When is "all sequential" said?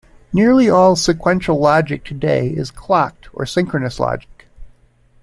0.67-1.59